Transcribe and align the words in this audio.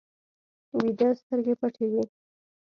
ویده 0.77 1.07
سترګې 1.19 1.53
پټې 1.61 1.85
وي 1.91 2.03